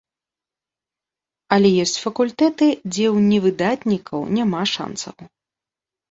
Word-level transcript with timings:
Але 1.57 1.69
ёсць 1.83 1.99
факультэты, 2.05 2.69
дзе 2.93 3.05
ў 3.15 3.27
невыдатнікаў 3.33 4.19
няма 4.39 4.61
шанцаў. 4.73 5.17